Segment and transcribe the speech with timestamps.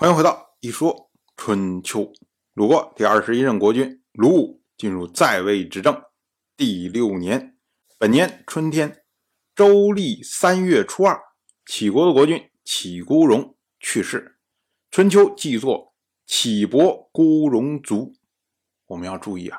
[0.00, 2.12] 欢迎回到一说春秋。
[2.54, 6.00] 鲁国第二十一任国君鲁武进入在位执政
[6.56, 7.58] 第六年，
[7.98, 9.02] 本年春天，
[9.56, 11.20] 周历三月初二，
[11.66, 14.38] 杞国的国君杞孤荣去世。
[14.92, 15.96] 春秋记作
[16.28, 18.14] 杞伯孤荣卒。
[18.86, 19.58] 我们要注意啊，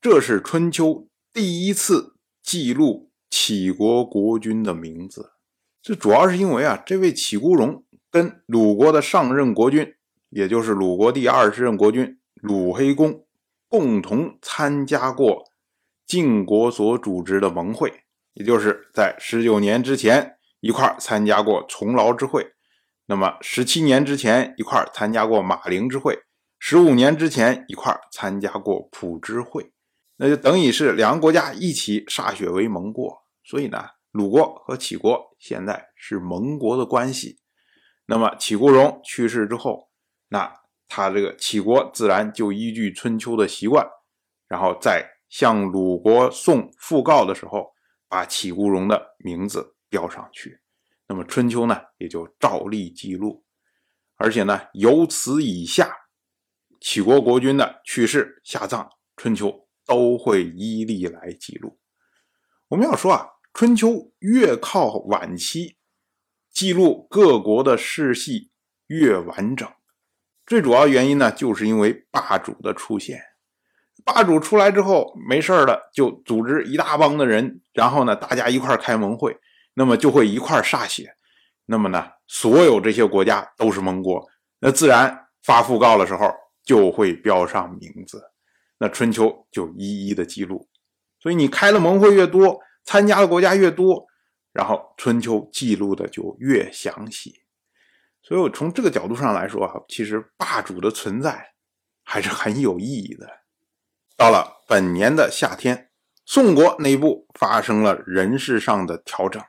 [0.00, 5.32] 这是春秋第一次记录杞国国君的名字。
[5.82, 7.84] 这主要是因为啊，这位杞孤荣。
[8.14, 9.92] 跟鲁国的上任国君，
[10.30, 13.26] 也就是鲁国第二十任国君鲁黑公，
[13.68, 15.42] 共同参加过
[16.06, 22.52] 晋国所组织的盟会，也就是在十九年之前一块参加过重劳之会，
[23.06, 26.16] 那么十七年之前一块参加过马陵之会，
[26.60, 29.72] 十五年之前一块参加过蒲之会，
[30.18, 37.40] 那就等于是两个国家一起歃血为盟过，所以呢，鲁国和杞国现在是盟国的关系。
[38.06, 39.88] 那么杞孤荣去世之后，
[40.28, 40.52] 那
[40.88, 43.88] 他这个杞国自然就依据春秋的习惯，
[44.46, 47.72] 然后在向鲁国送讣告的时候，
[48.08, 50.60] 把杞孤荣的名字标上去。
[51.06, 53.44] 那么春秋呢，也就照例记录。
[54.16, 55.90] 而且呢，由此以下，
[56.80, 61.78] 杞国国君的去世、下葬，春秋都会依例来记录。
[62.68, 65.78] 我们要说啊，春秋越靠晚期。
[66.54, 68.52] 记录各国的世系
[68.86, 69.68] 越完整，
[70.46, 73.20] 最主要原因呢，就是因为霸主的出现。
[74.04, 79.36] 霸主出来之后，没事了就组织一大帮的人，然后呢，大家一块开盟会，
[79.74, 81.16] 那么就会一块歃血。
[81.66, 84.24] 那么呢，所有这些国家都是盟国，
[84.60, 86.30] 那自然发讣告的时候
[86.62, 88.22] 就会标上名字，
[88.78, 90.68] 那春秋就一一的记录。
[91.18, 94.06] 所以你开了盟会越多，参加的国家越多。
[94.54, 97.42] 然后春秋记录的就越详细，
[98.22, 101.54] 所以我从这个角度上来说啊，其实霸主的存在
[102.04, 103.28] 还是很有意义的。
[104.16, 105.90] 到了本年的夏天，
[106.24, 109.42] 宋国内部发生了人事上的调整，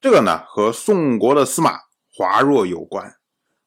[0.00, 1.78] 这个呢和宋国的司马
[2.12, 3.16] 华若有关。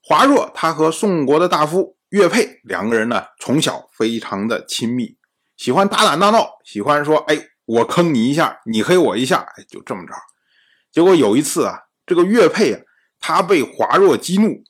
[0.00, 5.18] 华若他和宋国的大夫岳佩两个人呢从小非常的亲密，
[5.58, 10.14] 喜欢打打闹闹，喜欢说哎我坑你一下，你黑我一下，哎就这么着。
[10.90, 12.80] 结果有一次啊，这个岳佩啊，
[13.20, 14.62] 他被华若激怒，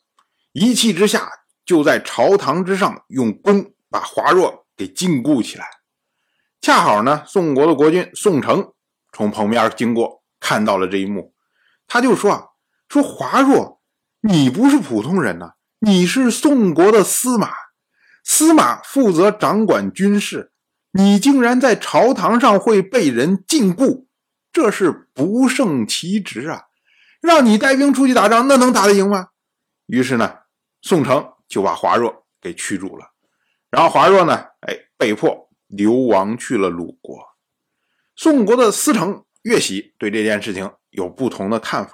[0.52, 1.30] 一气之下
[1.64, 5.66] 就在朝堂之上用弓把华若给禁锢起来。
[6.60, 8.72] 恰好呢，宋国的国君宋城
[9.12, 11.32] 从旁边经过，看到了这一幕，
[11.86, 12.44] 他就说啊
[12.90, 13.80] ：“说华若，
[14.20, 17.52] 你不是普通人呐，你是宋国的司马，
[18.24, 20.50] 司马负责掌管军事，
[20.90, 24.06] 你竟然在朝堂上会被人禁锢。”
[24.52, 26.64] 这是不胜其职啊！
[27.20, 29.28] 让你带兵出去打仗，那能打得赢吗？
[29.86, 30.38] 于是呢，
[30.82, 33.12] 宋城就把华若给驱逐了。
[33.70, 37.18] 然后华若呢，哎，被迫流亡去了鲁国。
[38.16, 41.92] 宋国的司城岳喜对这件事情有不同的看法。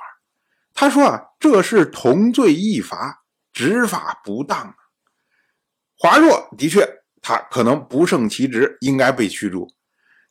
[0.73, 4.75] 他说啊，这是同罪异罚，执法不当啊。
[5.99, 6.87] 华若的确，
[7.21, 9.69] 他可能不胜其职，应该被驱逐。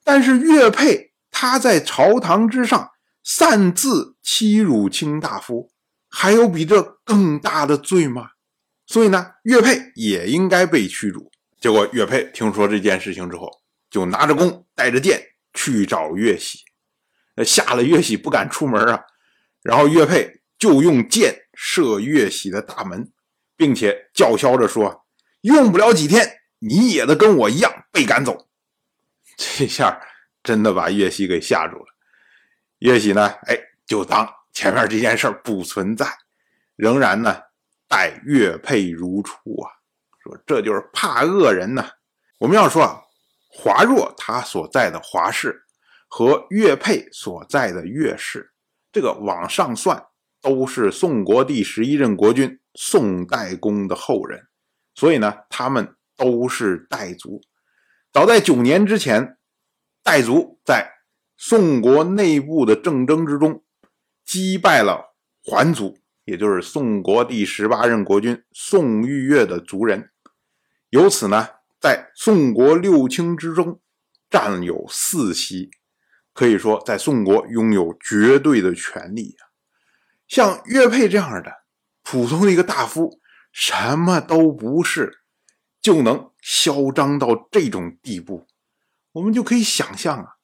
[0.03, 1.12] 但是岳佩。
[1.43, 5.73] 他在朝堂之上擅自欺辱卿大夫，
[6.07, 8.29] 还有比这更大的罪吗？
[8.85, 11.29] 所以呢，岳佩也应该被驱逐。
[11.59, 13.51] 结果岳佩听说这件事情之后，
[13.89, 15.21] 就拿着弓，带着箭
[15.53, 16.59] 去找岳喜，
[17.45, 19.01] 吓了岳喜不敢出门啊。
[19.61, 23.11] 然后岳佩就用箭射岳喜的大门，
[23.57, 25.05] 并且叫嚣着说
[25.43, 28.47] ：“用不了几天，你也得跟我一样被赶走。”
[29.35, 29.99] 这下。
[30.43, 31.85] 真的把岳喜给吓住了，
[32.79, 36.05] 岳喜呢，哎，就当前面这件事不存在，
[36.75, 37.41] 仍然呢
[37.87, 39.71] 待岳佩如初啊，
[40.21, 41.89] 说这就是怕恶人呢。
[42.39, 43.01] 我们要说啊，
[43.47, 45.63] 华若他所在的华氏
[46.09, 48.51] 和岳佩所在的岳氏，
[48.91, 50.05] 这个往上算
[50.41, 54.45] 都是宋国第十一任国君宋代公的后人，
[54.93, 57.41] 所以呢，他们都是代族。
[58.11, 59.37] 早在九年之前。
[60.03, 60.91] 岱族在
[61.37, 63.63] 宋国内部的政争之中
[64.25, 70.09] 击败了桓族，也就是宋国第十八任国君宋玉月的族人，
[70.89, 71.47] 由此呢，
[71.79, 73.79] 在宋国六卿之中
[74.29, 75.71] 占有四席，
[76.33, 79.51] 可以说在宋国拥有绝对的权力啊。
[80.27, 81.63] 像岳佩这样的
[82.01, 83.19] 普通的一个大夫，
[83.51, 85.19] 什么都不是，
[85.81, 88.47] 就能嚣张到这种地步。
[89.13, 90.35] 我们就可以想象啊，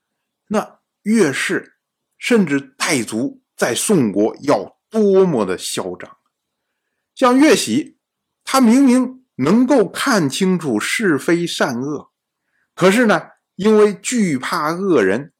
[0.47, 1.77] 那岳氏
[2.17, 6.17] 甚至岱族在宋国要多么的嚣张。
[7.13, 7.99] 像岳喜
[8.43, 12.11] 他明明能够看清楚是非善恶，
[12.73, 13.21] 可是呢，
[13.55, 15.33] 因为惧怕恶人，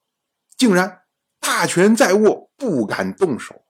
[0.56, 1.02] 竟然
[1.38, 3.64] 大权在握，不敢动手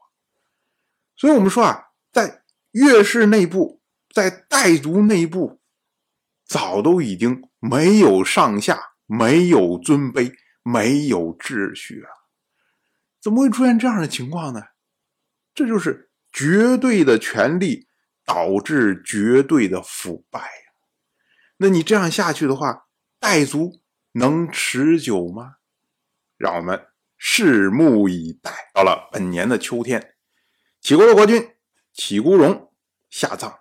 [1.17, 5.61] 所以，我们说啊，在岳氏内部，在岱族内部，
[6.47, 12.11] 早都已经没有上下，没有尊卑，没有秩序啊！
[13.21, 14.63] 怎么会出现这样的情况呢？
[15.53, 17.89] 这就是绝对的权力
[18.25, 20.47] 导致绝对的腐败呀！
[21.57, 22.87] 那你这样下去的话，
[23.19, 23.81] 岱族
[24.13, 25.57] 能持久吗？
[26.37, 26.87] 让我们
[27.19, 28.71] 拭目以待。
[28.73, 30.15] 到了本年的秋天。
[30.81, 31.57] 齐国的国君
[31.93, 32.73] 齐孤荣
[33.11, 33.59] 下葬。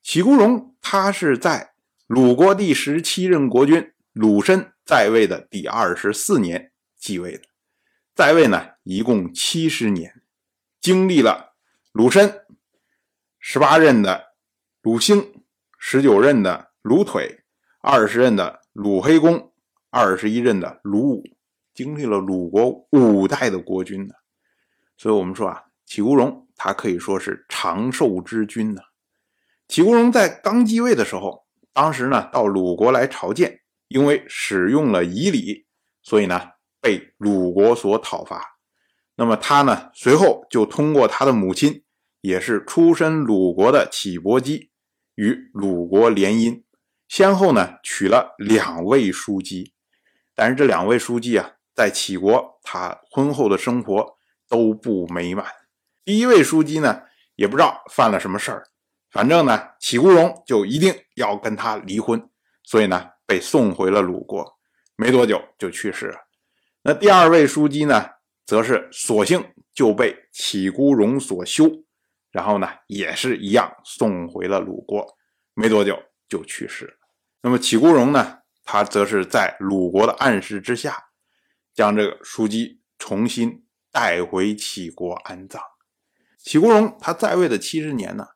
[0.00, 1.74] 齐孤荣他是在
[2.06, 7.44] 鲁国第十七任国君鲁申在位的第二十四年继位的，
[8.14, 10.22] 在位呢一共七十年，
[10.80, 11.54] 经历了
[11.92, 12.44] 鲁申
[13.38, 14.34] 十八任的
[14.82, 15.42] 鲁兴，
[15.78, 17.42] 十九任的鲁腿，
[17.80, 19.52] 二十任的鲁黑公，
[19.88, 21.22] 二十一任的鲁武，
[21.72, 24.14] 经历了鲁国五代的国君呢。
[24.96, 25.64] 所以，我们说啊。
[25.84, 28.80] 齐国荣，他可以说是长寿之君呢。
[29.68, 31.44] 齐国荣在刚继位的时候，
[31.74, 33.60] 当时呢到鲁国来朝见，
[33.92, 35.66] 因为使用了仪礼，
[36.02, 36.40] 所以呢
[36.80, 38.58] 被鲁国所讨伐。
[39.14, 41.84] 那么他呢随后就通过他的母亲，
[42.22, 44.70] 也是出身鲁国的启伯姬，
[45.14, 46.62] 与鲁国联姻，
[47.06, 49.74] 先后呢娶了两位叔姬。
[50.34, 54.16] 但是这两位叔姬啊，在齐国他婚后的生活
[54.48, 55.44] 都不美满。
[56.04, 57.02] 第一位书姬呢，
[57.36, 58.64] 也不知道犯了什么事儿，
[59.10, 62.28] 反正呢，齐孤荣就一定要跟他离婚，
[62.64, 64.58] 所以呢，被送回了鲁国，
[64.96, 66.18] 没多久就去世了。
[66.82, 68.10] 那第二位书记呢，
[68.44, 71.84] 则是索性就被齐孤荣所休，
[72.30, 75.06] 然后呢，也是一样送回了鲁国，
[75.54, 76.94] 没多久就去世了。
[77.42, 81.08] 那么齐孤荣呢，他则是在鲁国的暗示之下，
[81.74, 85.62] 将这个书记重新带回齐国安葬。
[86.38, 88.28] 齐国荣他在位的七十年呢，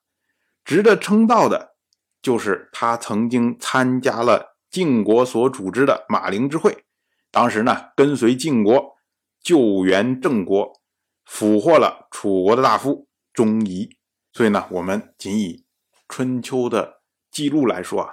[0.64, 1.76] 值得称道的，
[2.22, 6.84] 就是他曾经参加了晋国所组织的马陵之会，
[7.30, 8.96] 当时呢跟随晋国
[9.40, 10.80] 救援郑国，
[11.24, 13.96] 俘获了楚国的大夫钟仪。
[14.32, 15.64] 所以呢，我们仅以
[16.08, 18.10] 春秋的记录来说啊，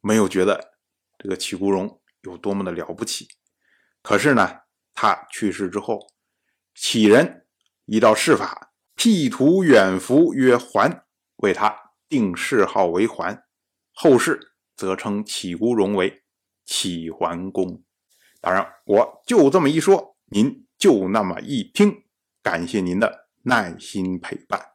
[0.00, 0.74] 没有觉得
[1.18, 3.28] 这个齐国荣有多么的了不起。
[4.02, 4.60] 可是呢，
[4.94, 6.12] 他去世之后，
[6.74, 7.46] 启人
[7.86, 8.70] 依照谥法。
[8.96, 11.04] 辟土远服曰桓，
[11.38, 13.42] 为他定谥号为桓，
[13.92, 16.22] 后世则称启孤荣为
[16.64, 17.82] 齐桓公。
[18.40, 22.04] 当然，我就这么一说，您就那么一听。
[22.42, 24.73] 感谢您的耐心陪伴。